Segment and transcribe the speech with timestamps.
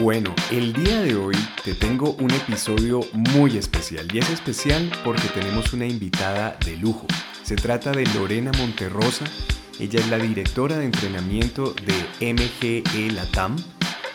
[0.00, 5.28] Bueno, el día de hoy te tengo un episodio muy especial y es especial porque
[5.28, 7.06] tenemos una invitada de lujo.
[7.42, 9.26] Se trata de Lorena Monterrosa.
[9.78, 13.56] Ella es la directora de entrenamiento de MGE Latam.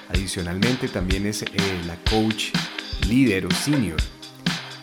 [0.09, 1.47] Adicionalmente también es eh,
[1.85, 2.45] la coach
[3.07, 3.99] líder o senior.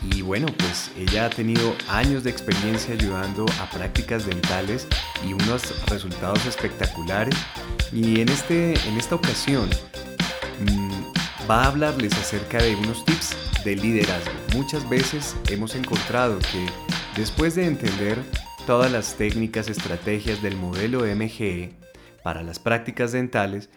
[0.08, 4.86] Y bueno, pues ella ha tenido años de experiencia ayudando a prácticas dentales
[5.28, 7.34] y unos resultados espectaculares.
[7.92, 9.68] Y en, este, en esta ocasión
[11.48, 14.32] va a hablarles acerca de unos tips de liderazgo.
[14.54, 16.66] Muchas veces hemos encontrado que
[17.16, 18.18] después de entender
[18.66, 21.74] todas las técnicas, estrategias del modelo MGE
[22.22, 23.70] para las prácticas dentales,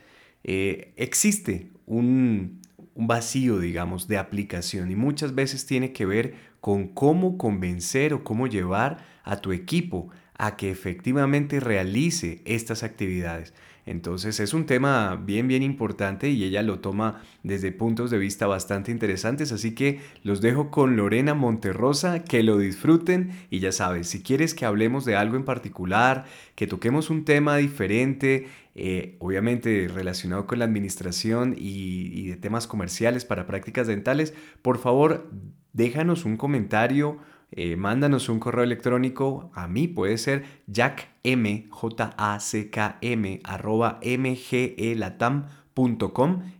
[0.43, 2.61] eh, existe un,
[2.93, 8.23] un vacío, digamos, de aplicación y muchas veces tiene que ver con cómo convencer o
[8.23, 13.53] cómo llevar a tu equipo a que efectivamente realice estas actividades.
[13.85, 18.47] Entonces es un tema bien, bien importante y ella lo toma desde puntos de vista
[18.47, 19.51] bastante interesantes.
[19.51, 24.55] Así que los dejo con Lorena Monterrosa, que lo disfruten y ya sabes, si quieres
[24.55, 26.25] que hablemos de algo en particular,
[26.55, 32.65] que toquemos un tema diferente, eh, obviamente relacionado con la administración y, y de temas
[32.65, 35.29] comerciales para prácticas dentales, por favor
[35.73, 37.19] déjanos un comentario
[37.51, 41.69] eh, mándanos un correo electrónico a mí, puede ser jackm,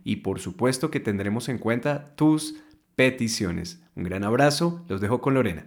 [0.04, 2.56] y por supuesto que tendremos en cuenta tus
[2.94, 3.82] peticiones.
[3.94, 5.66] Un gran abrazo, los dejo con Lorena.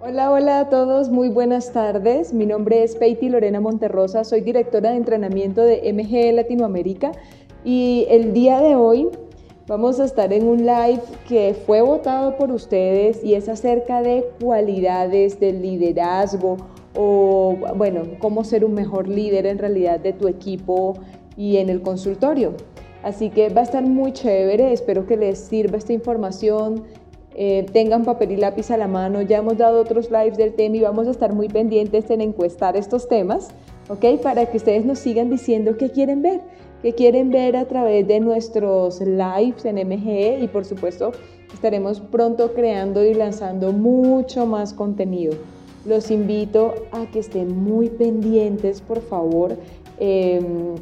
[0.00, 2.34] Hola, hola a todos, muy buenas tardes.
[2.34, 7.12] Mi nombre es Peiti Lorena Monterrosa, soy directora de entrenamiento de MGE Latinoamérica
[7.64, 9.08] y el día de hoy
[9.66, 14.22] Vamos a estar en un live que fue votado por ustedes y es acerca de
[14.38, 16.58] cualidades del liderazgo
[16.94, 20.98] o, bueno, cómo ser un mejor líder en realidad de tu equipo
[21.38, 22.52] y en el consultorio.
[23.02, 26.84] Así que va a estar muy chévere, espero que les sirva esta información.
[27.34, 30.76] Eh, tengan papel y lápiz a la mano, ya hemos dado otros lives del tema
[30.76, 33.48] y vamos a estar muy pendientes en encuestar estos temas,
[33.88, 34.20] ¿ok?
[34.22, 36.42] Para que ustedes nos sigan diciendo qué quieren ver
[36.84, 41.12] que quieren ver a través de nuestros lives en MGE y por supuesto
[41.50, 45.32] estaremos pronto creando y lanzando mucho más contenido.
[45.86, 49.56] Los invito a que estén muy pendientes, por favor,
[49.98, 50.74] em,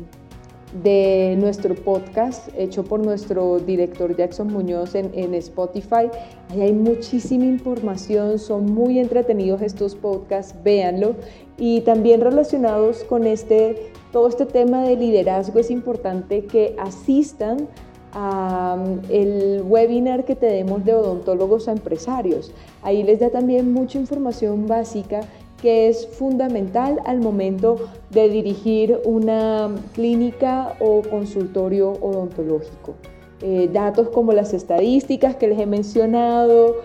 [0.82, 6.08] de nuestro podcast hecho por nuestro director Jackson Muñoz en, en Spotify.
[6.50, 11.14] Ahí hay muchísima información, son muy entretenidos estos podcasts, véanlo.
[11.58, 17.68] Y también relacionados con este todo este tema de liderazgo es importante que asistan
[18.12, 22.52] al um, webinar que tenemos de odontólogos a empresarios.
[22.82, 25.22] Ahí les da también mucha información básica
[25.62, 32.94] que es fundamental al momento de dirigir una clínica o consultorio odontológico.
[33.40, 36.76] Eh, datos como las estadísticas que les he mencionado,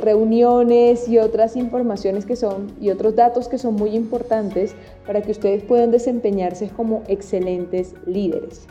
[0.00, 4.74] reuniones y otras informaciones que son y otros datos que son muy importantes
[5.06, 8.66] para que ustedes puedan desempeñarse como excelentes líderes.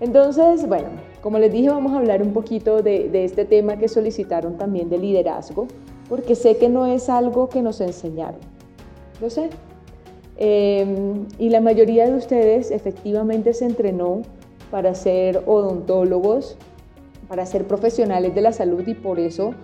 [0.00, 0.88] Entonces, bueno,
[1.20, 4.98] como les dije, vamos a hablar un poquito de, este tema que solicitaron también de
[4.98, 5.68] liderazgo,
[6.08, 8.51] porque sé que no es algo que nos enseñaron.
[9.22, 9.50] Lo sé.
[10.36, 14.22] Em, y la mayoría de ustedes efectivamente se entrenó
[14.72, 16.56] para ser odontólogos,
[17.28, 19.54] para ser profesionales de la salud y por eso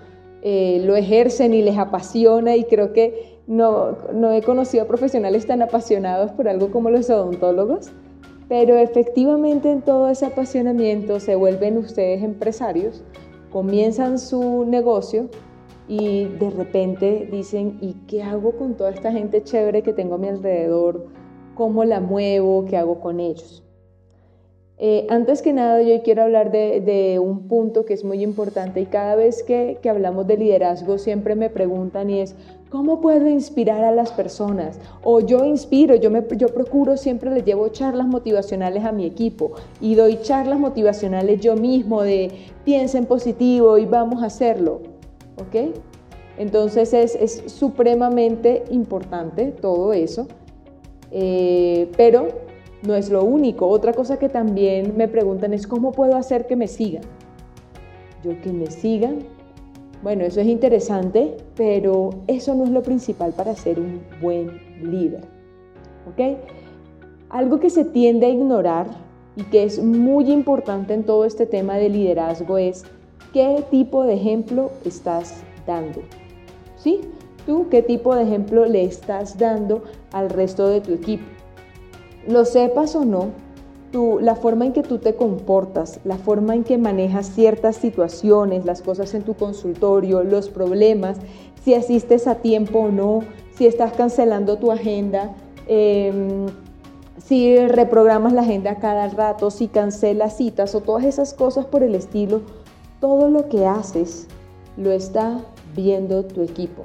[0.43, 5.61] eh, lo ejercen y les apasiona y creo que no, no he conocido profesionales tan
[5.61, 7.91] apasionados por algo como los odontólogos,
[8.49, 13.03] pero efectivamente en todo ese apasionamiento se vuelven ustedes empresarios,
[13.51, 15.29] comienzan su negocio
[15.89, 20.19] y de repente dicen, ¿y qué hago con toda esta gente chévere que tengo a
[20.19, 21.07] mi alrededor?
[21.55, 22.67] ¿Cómo la muevo?
[22.67, 23.65] ¿Qué hago con ellos?
[24.81, 28.87] Eh, antes que nada, yo quiero hablar de, un punto que es muy importante y
[28.87, 32.37] cada vez que, hablamos de liderazgo siempre me preguntan y es,
[32.71, 34.79] ¿cómo puedo inspirar a las personas?
[35.03, 39.53] O yo inspiro, yo, me, yo procuro, siempre les llevo charlas motivacionales a mi equipo
[39.81, 42.31] y doy charlas motivacionales yo mismo de
[42.65, 44.83] piensa en positivo y vamos a hacerlo.
[45.41, 45.75] ¿Ok?
[46.39, 50.29] Entonces es, supremamente importante todo eso,
[51.11, 52.29] eh, pero
[52.87, 53.67] no es lo único.
[53.67, 57.03] Otra cosa que también me preguntan es cómo puedo hacer que me sigan.
[58.23, 59.19] Yo que me sigan.
[60.03, 65.25] Bueno, eso es interesante, pero eso no es lo principal para ser un buen líder.
[66.09, 66.39] ¿Ok?
[67.31, 68.87] Algo que se tiende a ignorar
[69.35, 72.85] y que es muy importante en todo este tema de liderazgo es
[73.33, 76.01] qué tipo de ejemplo estás dando.
[76.79, 77.01] ¿Sí?
[77.47, 79.83] Tú qué tipo de ejemplo le estás dando
[80.13, 81.25] al resto de tu equipo
[82.29, 83.31] lo sepas o no,
[84.21, 88.83] la forma en que tú te comportas, la forma en que manejas ciertas situaciones, las
[88.83, 91.17] cosas en tu consultorio, los problemas,
[91.65, 93.21] si asistes a tiempo o no,
[93.57, 95.35] si estás cancelando tu agenda,
[95.67, 96.47] em,
[97.17, 101.95] si reprogramas la agenda cada rato, si cancelas citas o todas esas cosas por el
[101.95, 102.43] estilo,
[103.01, 104.27] todo lo que haces
[104.77, 105.41] lo está
[105.79, 106.83] viendo tu equipo.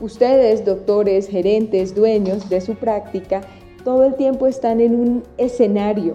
[0.00, 3.42] Ustedes, doctores, gerentes, dueños de su práctica,
[3.84, 6.14] todo el tiempo están en un escenario,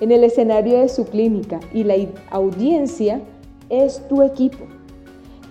[0.00, 1.94] en el escenario de su clínica y la
[2.30, 3.20] audiencia
[3.70, 4.64] es tu equipo.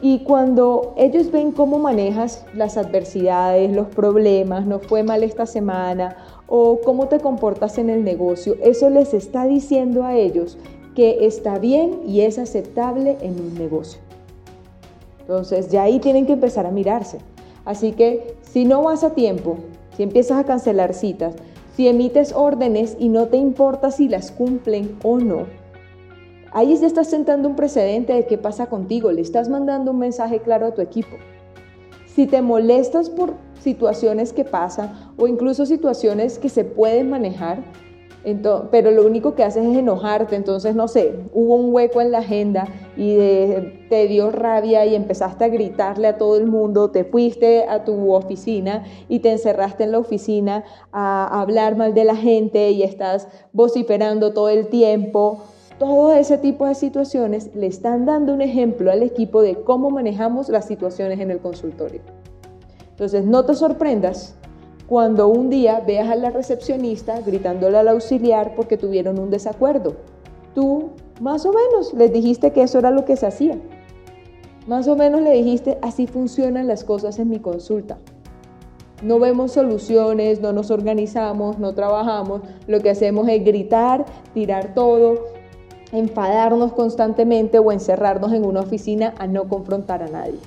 [0.02, 6.18] Y cuando ellos ven cómo manejas las adversidades, los problemas, no fue mal esta semana
[6.48, 10.58] o cómo te comportas en el negocio, eso les está diciendo a ellos
[10.94, 14.05] que está bien y es aceptable en un negocio.
[15.28, 17.18] Entonces ya ahí tienen que empezar a mirarse.
[17.66, 19.58] Así que si no vas a tiempo,
[19.98, 21.36] si empiezas a cancelar citas,
[21.76, 25.48] si emites órdenes y no te importa si las cumplen o no,
[26.52, 30.40] ahí ya estás sentando un precedente de qué pasa contigo, le estás mandando un mensaje
[30.42, 31.18] claro a tu equipo.
[32.06, 37.64] Si te molestas por situaciones que pasan o incluso situaciones que se pueden manejar,
[38.72, 42.20] pero lo único que haces es enojarte, entonces no sé, hubo un hueco en la
[42.20, 42.68] agenda
[42.98, 43.18] y
[43.88, 48.14] te dio rabia y empezaste a gritarle a todo el mundo, te fuiste a tu
[48.14, 53.28] oficina y te encerraste en la oficina a hablar mal de la gente y estás
[53.54, 55.44] vociferando todo el tiempo.
[55.78, 60.50] Todo ese tipo de situaciones le están dando un ejemplo al equipo de cómo manejamos
[60.50, 62.02] las situaciones en el consultorio.
[62.92, 64.36] Entonces, no te sorprendas
[64.88, 69.96] cuando un día veas a la recepcionista gritándole al auxiliar porque tuvieron un desacuerdo.
[70.54, 73.58] Tú, más o menos, les dijiste que eso era lo que se hacía.
[74.68, 77.98] Más o menos le dijiste, así funcionan las cosas en mi consulta.
[79.04, 82.42] No vemos soluciones, no nos organizamos, no trabajamos.
[82.66, 85.26] Lo que hacemos es gritar, tirar todo,
[85.92, 90.40] enfadarnos constantemente o encerrarnos en una oficina a no confrontar a nadie.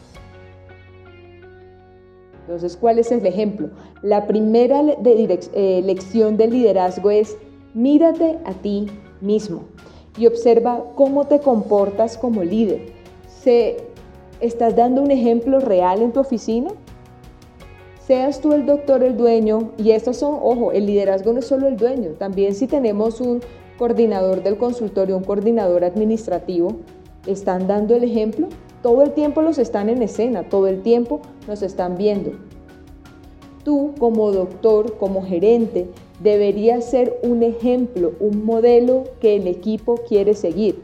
[2.48, 3.68] Entonces, ¿cuál es el ejemplo?
[4.00, 7.36] La primera eh, lección del liderazgo es
[7.74, 8.86] mírate a ti
[9.20, 9.64] mismo
[10.16, 12.86] y observa cómo te comportas como líder.
[13.28, 13.76] ¿Se,
[14.40, 16.70] ¿Estás dando un ejemplo real en tu oficina?
[18.06, 21.68] Seas tú el doctor, el dueño, y estos son, ojo, el liderazgo no es solo
[21.68, 23.42] el dueño, también si tenemos un
[23.76, 26.76] coordinador del consultorio, un coordinador administrativo,
[27.26, 28.48] ¿están dando el ejemplo?
[28.82, 32.32] Todo el tiempo los están en escena, todo el tiempo nos están viendo.
[33.64, 35.88] Tú como doctor, como gerente,
[36.20, 40.82] deberías ser un ejemplo, un modelo que el equipo quiere seguir.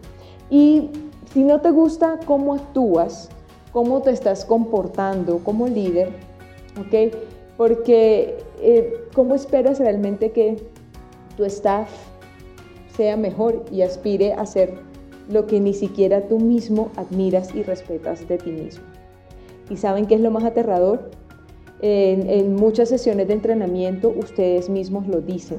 [0.51, 0.91] Y
[1.33, 3.31] si no te gusta cómo actúas,
[3.73, 6.11] cómo te estás comportando como líder,
[6.81, 7.15] ¿ok?
[7.57, 10.57] Porque eh, ¿cómo esperas realmente que
[11.37, 11.89] tu staff
[12.97, 14.79] sea mejor y aspire a ser
[15.29, 18.85] lo que ni siquiera tú mismo admiras y respetas de ti mismo.
[19.71, 21.11] ¿Y saben qué es lo más aterrador?
[21.81, 25.59] En, muchas sesiones de entrenamiento ustedes mismos lo dicen.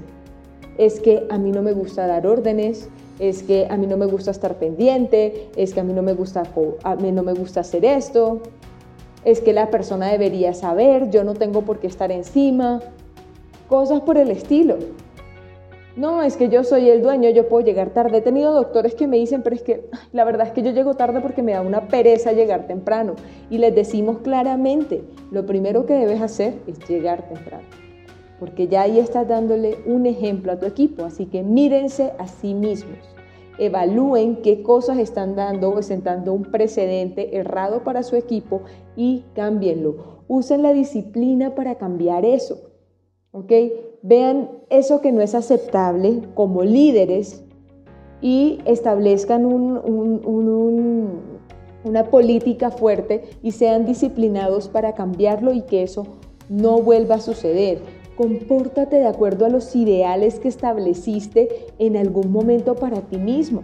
[0.78, 2.90] Es que a mí no me gusta dar órdenes,
[3.20, 6.14] es que a mí no me gusta estar pendiente, es que a mí no me
[6.14, 6.44] gusta,
[6.84, 8.42] a mí no me gusta hacer esto,
[9.24, 12.82] es que la persona debería saber, yo no tengo por qué estar encima,
[13.68, 14.78] cosas por el estilo.
[15.96, 18.18] No, es que yo soy el dueño, yo puedo llegar tarde.
[18.18, 20.96] He tenido doctores que me dicen, pero es que la verdad es que yo llego
[20.96, 23.16] tarde porque me da una pereza llegar temprano.
[23.50, 27.64] Y les decimos claramente, lo primero que debes hacer es llegar temprano.
[28.42, 31.06] Porque ya ahí estás dándole un ejemplo a tu equipo.
[31.06, 33.00] Así que mírense a sí mismos.
[33.58, 38.64] Evalúen qué cosas están dando o sentando un precedente errado para su equipo
[38.98, 40.24] y cámbienlo.
[40.28, 42.75] Usen la disciplina para cambiar eso.
[43.36, 43.52] ¿Ok?
[44.08, 47.44] vean eso que no es aceptable como líderes
[48.22, 49.46] y establezcan
[51.84, 56.06] una política fuerte y sean disciplinados para cambiarlo y que eso
[56.50, 57.80] no vuelva a suceder.
[58.16, 63.64] Compórtate de acuerdo a los ideales que estableciste en algún momento para ti mismo.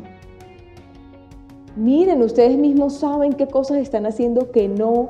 [1.76, 5.10] Miren, ustedes mismos saben qué cosas están haciendo que no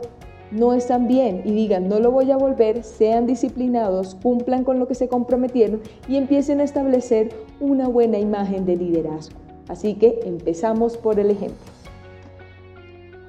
[0.52, 4.88] no están bien y digan no lo voy a volver, sean disciplinados, cumplan con lo
[4.88, 7.30] que se comprometieron y empiecen a establecer
[7.60, 9.38] una buena imagen de liderazgo.
[9.68, 11.58] Así que empezamos por el ejemplo.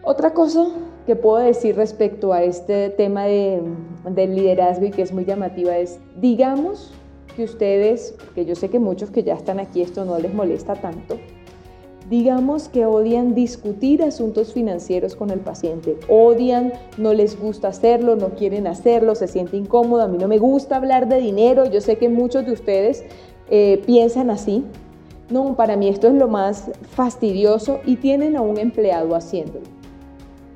[0.04, 0.66] Otra cosa
[1.06, 3.62] que puedo decir respecto a este tema de,
[4.10, 6.92] del liderazgo y que es muy llamativa es, digamos
[7.36, 10.74] que ustedes, que yo sé que muchos que ya están aquí esto no les molesta
[10.74, 11.18] tanto,
[12.12, 18.34] digamos que odian discutir asuntos financieros con el paciente, odian, no les gusta hacerlo, no
[18.34, 21.96] quieren hacerlo, se siente incómodo, a mí no me gusta hablar de dinero, yo sé
[21.96, 23.02] que muchos de ustedes
[23.48, 24.62] eh, piensan así,
[25.30, 29.64] no, para mí esto es lo más fastidioso y tienen a un empleado haciéndolo.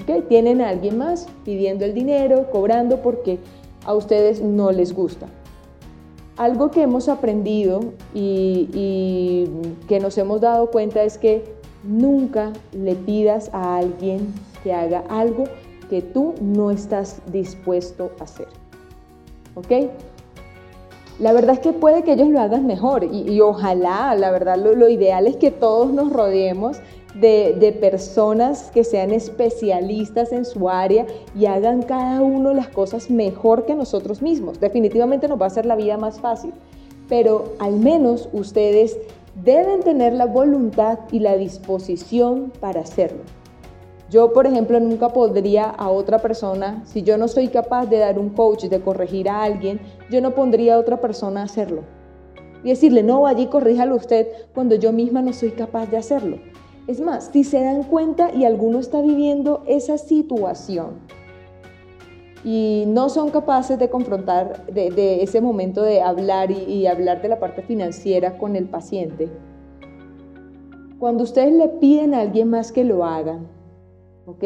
[0.03, 0.21] ¿Okay?
[0.29, 3.39] Tienen a alguien más pidiendo el dinero, cobrando porque
[3.87, 5.27] a ustedes no les gusta.
[6.37, 7.81] Algo que hemos aprendido
[8.15, 9.49] y,
[9.89, 11.45] que nos hemos dado cuenta es que
[11.83, 15.45] nunca le pidas a alguien que haga algo
[15.89, 18.49] que tú no estás dispuesto a hacer.
[19.55, 19.89] ¿Ok?
[21.19, 24.89] La verdad es que puede que ellos lo hagan mejor y, ojalá, la verdad lo,
[24.89, 26.79] ideal es que todos nos rodeemos
[27.21, 33.65] de, personas que sean especialistas en su área y hagan cada uno las cosas mejor
[33.65, 34.61] que nosotros mismos.
[34.61, 36.53] Definitivamente nos va a hacer la vida más fácil,
[37.09, 38.99] pero al menos ustedes
[39.43, 43.23] deben tener la voluntad y la disposición para hacerlo.
[44.09, 48.19] Yo, por ejemplo, nunca podría a otra persona, si yo no soy capaz de dar
[48.19, 49.81] un coach, de corregir a alguien,
[50.11, 51.83] yo no pondría a otra persona a hacerlo.
[52.63, 56.39] Y decirle, no, allí corríjalo usted cuando yo misma no soy capaz de hacerlo.
[56.87, 61.01] Es más, si se dan cuenta y alguno está viviendo esa situación
[62.45, 67.29] y no son capaces de confrontar de, ese momento de hablar y, y hablar de
[67.29, 69.29] la parte financiera con el paciente,
[70.99, 73.49] cuando ustedes le piden a alguien más que lo hagan,
[74.27, 74.45] ¿ok?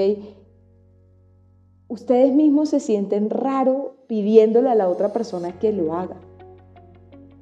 [1.89, 6.17] Ustedes mismos se sienten raro pidiéndole a la otra persona que lo haga.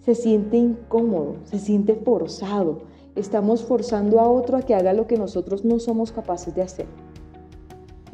[0.01, 2.81] Se siente incómodo, se siente forzado.
[3.19, 6.87] Estamos forzando a otro a que haga lo que nosotros no somos capaces de hacer.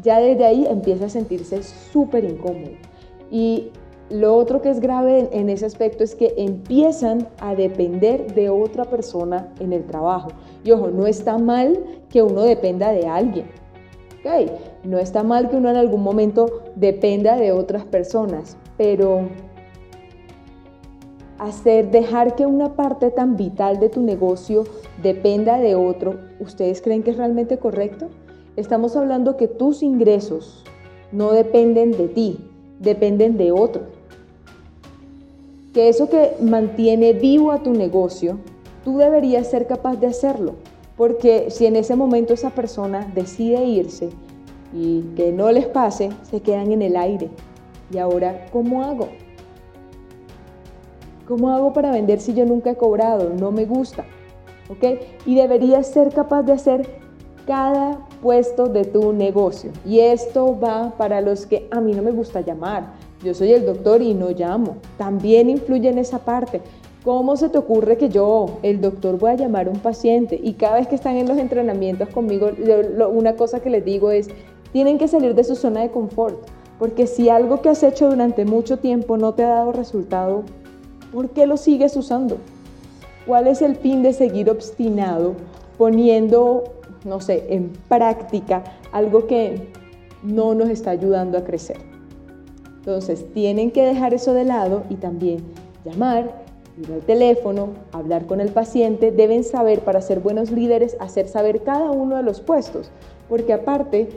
[0.02, 2.72] Ya desde ahí empieza a sentirse súper incómodo.
[3.30, 3.70] Y
[4.10, 8.84] lo otro que es grave en ese aspecto es que empiezan a depender de otra
[8.84, 10.30] persona en el trabajo.
[10.62, 13.64] Y ojo, no está mal que uno dependa de alguien
[14.84, 19.28] no está mal que uno en algún momento dependa de otras personas, pero
[21.38, 24.64] hacer, dejar que una parte tan vital de tu negocio
[25.02, 28.08] dependa de otro, ¿ustedes creen que es realmente correcto?
[28.56, 30.64] Estamos hablando que tus ingresos
[31.12, 32.38] no dependen de ti,
[32.78, 33.82] dependen de otro.
[35.72, 38.38] Que eso que mantiene vivo a tu negocio,
[38.84, 40.54] tú deberías ser capaz de hacerlo.
[40.96, 44.10] Porque si en ese momento esa persona decide irse
[44.72, 47.30] y que no les pase, se quedan en el aire.
[47.92, 49.08] ¿Y ahora cómo hago?
[51.26, 53.30] ¿Cómo hago para vender si yo nunca he cobrado?
[53.30, 54.04] No me gusta.
[54.68, 55.00] ¿Ok?
[55.26, 56.88] Y deberías ser capaz de hacer
[57.46, 59.70] cada puesto de tu negocio.
[59.84, 62.92] Y esto va para los que a mí no me gusta llamar.
[63.22, 64.76] Yo soy el doctor y no llamo.
[64.98, 66.60] También influye en esa parte.
[67.04, 70.40] ¿Cómo se te ocurre que yo, el doctor, voy a llamar a un paciente?
[70.42, 72.50] Y cada vez que están en los entrenamientos conmigo,
[73.12, 74.28] una cosa que les digo es,
[74.72, 76.38] tienen que salir de su zona de confort,
[76.78, 80.44] porque si algo que has hecho durante mucho tiempo no te ha dado resultado,
[81.14, 82.38] ¿por qué lo sigues usando?
[83.24, 85.34] ¿Cuál es el fin de seguir obstinado
[85.78, 86.64] poniendo,
[87.04, 89.68] no sé, en práctica algo que
[90.24, 91.78] no nos está ayudando a crecer?
[92.78, 95.38] Entonces, tienen que dejar eso de lado y también
[95.84, 96.44] llamar,
[96.76, 101.62] ir al teléfono, hablar con el paciente, deben saber para ser buenos líderes, hacer saber
[101.62, 102.90] cada uno de los puestos,
[103.28, 104.08] porque aparte,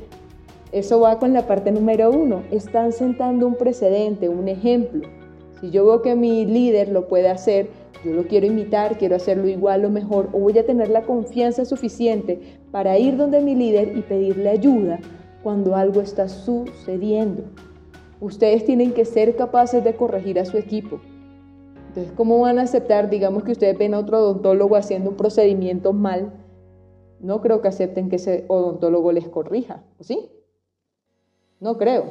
[0.71, 5.16] eso va con la parte número uno, están sentando un precedente, un ejemplo.
[5.59, 7.69] Si yo veo que mi líder lo puede hacer,
[8.03, 11.65] yo lo quiero imitar, quiero hacerlo igual o mejor, o voy a tener la confianza
[11.65, 14.99] suficiente para ir donde mi líder y pedirle ayuda
[15.41, 17.43] cuando algo está sucediendo.
[18.19, 20.99] Ustedes tienen que ser capaces de corregir a su equipo.
[21.87, 25.93] Entonces, ¿cómo van a aceptar, digamos que ustedes ven a otro odontólogo haciendo un procedimiento
[25.93, 26.33] mal?
[27.19, 30.29] No creo que acepten que ese odontólogo les corrija, ¿o sí?
[31.59, 32.05] No creo.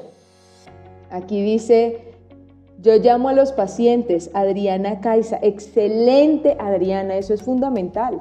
[1.11, 2.15] Aquí dice,
[2.78, 8.21] yo llamo a los pacientes, Adriana Caiza, excelente Adriana, eso es fundamental.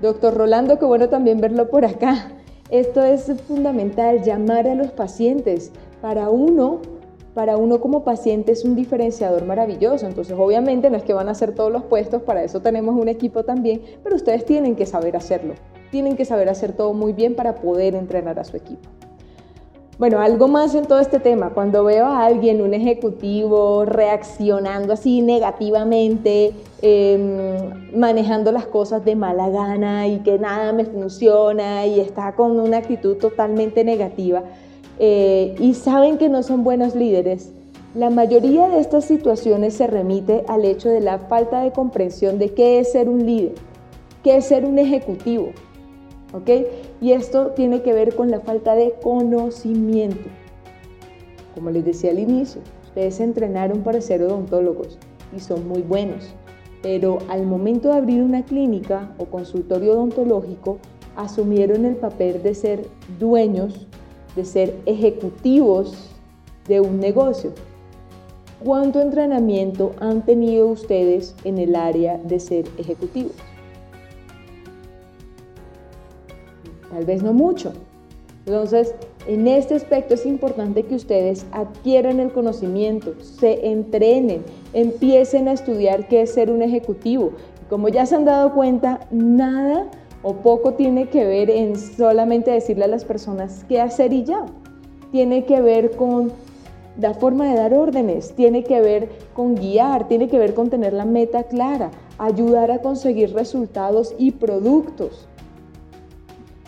[0.00, 2.32] Doctor Rolando, qué bueno también verlo por acá.
[2.70, 5.70] Esto es fundamental, llamar a los pacientes.
[6.00, 6.80] Para uno
[7.34, 10.06] para uno como paciente es un diferenciador maravilloso.
[10.06, 13.08] Entonces, obviamente no es que van a hacer todos los puestos, para eso tenemos un
[13.08, 15.54] equipo también, pero ustedes tienen que saber hacerlo.
[15.90, 18.88] Tienen que saber hacer todo muy bien para poder entrenar a su equipo.
[20.02, 21.50] Bueno, algo más en todo este tema.
[21.50, 29.48] Cuando veo a alguien, un ejecutivo, reaccionando así negativamente, em, manejando las cosas de mala
[29.48, 34.42] gana y que nada me funciona y está con una actitud totalmente negativa,
[34.98, 37.52] eh, y saben que no son buenos líderes,
[37.94, 42.48] la mayoría de estas situaciones se remite al hecho de la falta de comprensión de
[42.54, 43.54] qué es ser un líder,
[44.24, 45.50] qué es ser un ejecutivo.
[46.32, 46.50] ¿Ok?
[47.00, 50.28] Y esto tiene que ver con la falta de conocimiento.
[51.54, 54.98] Como les decía al inicio, ustedes entrenaron para ser odontólogos
[55.36, 56.34] y son muy buenos,
[56.82, 60.78] pero al momento de abrir una clínica o consultorio odontológico,
[61.16, 62.86] asumieron el papel de ser
[63.18, 63.86] dueños,
[64.34, 66.10] de ser ejecutivos
[66.66, 67.52] de un negocio.
[68.64, 73.32] ¿Cuánto entrenamiento han tenido ustedes en el área de ser ejecutivos?
[76.92, 77.72] Tal vez no mucho.
[78.44, 78.94] Entonces,
[79.26, 84.42] en este aspecto es importante que ustedes adquieran el conocimiento, se entrenen,
[84.74, 87.32] empiecen a estudiar qué es ser un ejecutivo.
[87.70, 89.86] Como ya se han dado cuenta, nada
[90.22, 94.44] o poco tiene que ver en solamente decirle a las personas qué hacer y ya.
[95.12, 96.30] Tiene que ver con
[97.00, 100.92] la forma de dar órdenes, tiene que ver con guiar, tiene que ver con tener
[100.92, 105.26] la meta clara, ayudar a conseguir resultados y productos.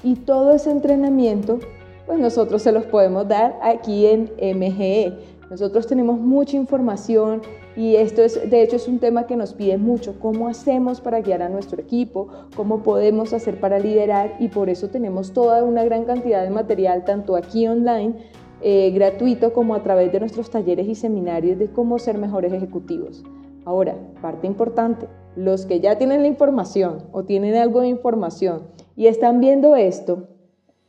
[0.04, 1.60] Y todo ese entrenamiento,
[2.06, 5.14] pues nosotros se los podemos dar aquí en MGE.
[5.48, 7.40] Nosotros tenemos mucha información
[7.74, 10.18] y esto es, de hecho, es un tema que nos pide mucho.
[10.20, 12.28] ¿Cómo hacemos para guiar a nuestro equipo?
[12.54, 14.36] ¿Cómo podemos hacer para liderar?
[14.40, 18.14] Y por eso tenemos toda una gran cantidad de material, tanto aquí online,
[18.60, 23.24] eh, gratuito, como a través de nuestros talleres y seminarios de cómo ser mejores ejecutivos.
[23.64, 28.64] Ahora, parte importante, los que ya tienen la información o tienen algo de información
[28.96, 30.28] y están viendo esto,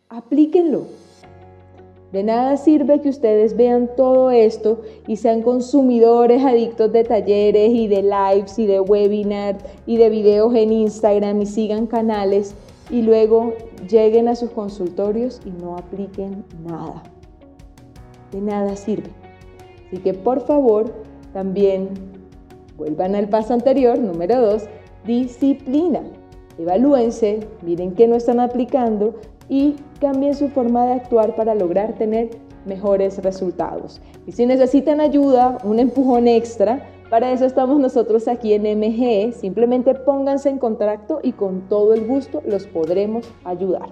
[0.09, 0.83] aplíquenlo.
[2.11, 7.87] De nada sirve que ustedes vean todo esto y sean consumidores adictos de talleres y
[7.87, 12.55] de lives y de webinars y de videos en Instagram y sigan canales
[12.89, 13.53] y luego
[13.89, 17.03] lleguen a sus consultorios y no apliquen nada.
[18.31, 19.09] De nada sirve.
[19.87, 20.93] Así que por favor,
[21.33, 21.89] también
[22.77, 24.63] Vuelvan al paso anterior, número 2,
[25.05, 26.01] disciplina.
[26.57, 29.15] Evalúense, miren qué no están aplicando
[29.49, 32.29] y cambien su forma de actuar para lograr tener
[32.65, 34.01] mejores resultados.
[34.25, 39.31] Y si necesitan ayuda, un empujón extra, para eso estamos nosotros aquí en MGE.
[39.33, 43.89] Simplemente pónganse en contacto y con todo el gusto los podremos ayudar.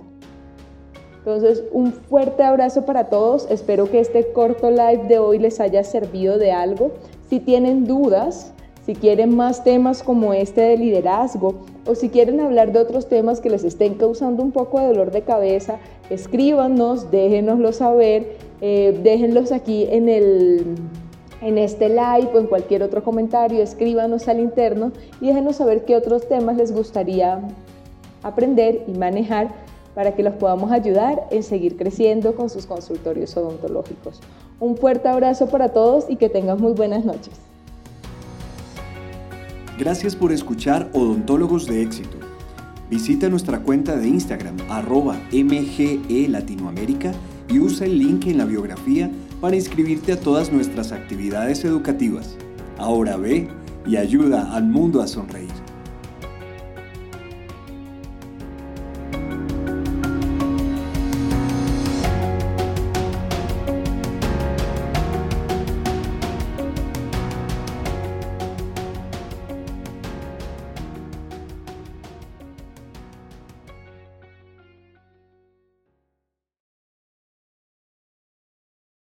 [1.20, 3.50] Entonces, un fuerte abrazo para todos.
[3.50, 6.92] Espero que este corto live de hoy les haya servido de algo.
[7.30, 8.54] Si tienen dudas,
[8.86, 13.42] si quieren más temas como este de liderazgo o si quieren hablar de otros temas
[13.42, 19.52] que les estén causando un poco de dolor de cabeza, escríbanos, déjenoslo saber, eh, déjenlos
[19.52, 20.76] aquí en, el,
[21.42, 25.96] en este live o en cualquier otro comentario, escríbanos al interno y déjenos saber qué
[25.96, 27.42] otros temas les gustaría
[28.22, 29.50] aprender y manejar
[29.94, 34.22] para que los podamos ayudar en seguir creciendo con sus consultorios odontológicos.
[34.60, 37.53] Un fuerte abrazo para todos y que tengan muy buenas noches.
[39.78, 42.18] Gracias por escuchar Odontólogos de Éxito.
[42.92, 47.12] Visita nuestra cuenta de Instagram arroba MGE Latinoamérica
[47.50, 49.10] y usa el link en la biografía
[49.42, 52.36] para inscribirte a todas nuestras actividades educativas.
[52.78, 53.48] Ahora ve
[53.88, 55.63] y ayuda al mundo a sonreír.